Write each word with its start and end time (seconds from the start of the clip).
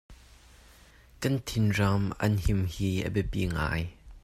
Kan 1.25 1.35
thingram 1.51 2.05
an 2.27 2.33
hnin 2.47 2.63
hi 2.77 2.91
a 3.11 3.13
biapi 3.19 3.43
ngai. 3.53 3.83